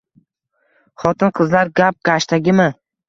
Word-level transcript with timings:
Xotin-qizlar 1.03 1.71
gap-gashtagimi? 1.81 2.67